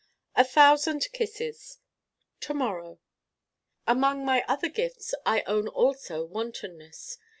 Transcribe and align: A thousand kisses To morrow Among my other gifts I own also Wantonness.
A 0.33 0.43
thousand 0.43 1.11
kisses 1.13 1.77
To 2.39 2.55
morrow 2.55 2.99
Among 3.85 4.25
my 4.25 4.43
other 4.47 4.67
gifts 4.67 5.13
I 5.27 5.43
own 5.45 5.67
also 5.67 6.25
Wantonness. 6.25 7.19